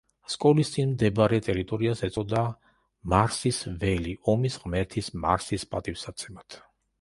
[0.35, 2.41] სკოლის წინ მდებარე ტერიტორიას ეწოდა
[3.13, 6.59] მარსის ველი ომის ღმერთის მარსის პატივსაცემად.